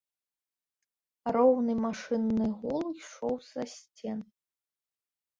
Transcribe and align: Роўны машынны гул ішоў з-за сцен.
Роўны 1.35 1.75
машынны 1.85 2.47
гул 2.61 2.87
ішоў 3.01 3.35
з-за 3.49 3.63
сцен. 3.75 4.19